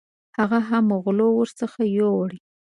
هغه 0.37 0.59
هم 0.69 0.85
غلو 1.03 1.27
ورڅخه 1.35 1.81
یوړې. 1.97 2.39